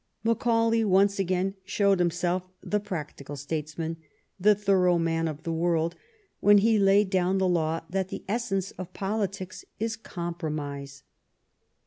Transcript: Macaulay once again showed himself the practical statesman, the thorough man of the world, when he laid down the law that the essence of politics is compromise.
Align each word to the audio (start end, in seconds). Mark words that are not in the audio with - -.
Macaulay 0.23 0.83
once 0.83 1.19
again 1.19 1.53
showed 1.63 1.99
himself 1.99 2.41
the 2.63 2.79
practical 2.79 3.35
statesman, 3.35 3.97
the 4.39 4.55
thorough 4.55 4.97
man 4.97 5.27
of 5.27 5.43
the 5.43 5.53
world, 5.53 5.93
when 6.39 6.57
he 6.57 6.79
laid 6.79 7.11
down 7.11 7.37
the 7.37 7.47
law 7.47 7.81
that 7.87 8.07
the 8.09 8.25
essence 8.27 8.71
of 8.79 8.93
politics 8.93 9.63
is 9.79 9.95
compromise. 9.95 11.03